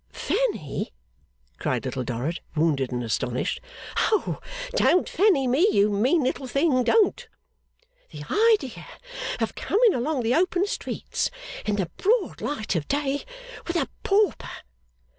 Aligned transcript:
'Fanny!' 0.09 0.91
cried 1.59 1.85
Little 1.85 2.03
Dorrit, 2.03 2.39
wounded 2.55 2.91
and 2.91 3.03
astonished. 3.03 3.61
'Oh! 3.97 4.39
Don't 4.75 5.07
Fanny 5.07 5.45
me, 5.47 5.67
you 5.71 5.91
mean 5.91 6.23
little 6.23 6.47
thing, 6.47 6.83
don't! 6.83 7.27
The 8.09 8.23
idea 8.55 8.87
of 9.39 9.53
coming 9.53 9.93
along 9.93 10.23
the 10.23 10.33
open 10.33 10.65
streets, 10.65 11.29
in 11.67 11.75
the 11.75 11.91
broad 11.97 12.41
light 12.41 12.75
of 12.75 12.87
day, 12.87 13.23
with 13.67 13.75
a 13.75 13.87
Pauper! 14.01 14.49